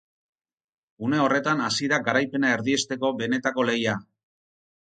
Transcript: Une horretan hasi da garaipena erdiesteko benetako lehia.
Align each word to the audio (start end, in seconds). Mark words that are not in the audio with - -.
Une 1.07 1.19
horretan 1.25 1.61
hasi 1.67 1.89
da 1.93 2.01
garaipena 2.09 2.57
erdiesteko 2.57 3.15
benetako 3.23 3.71
lehia. 3.73 3.99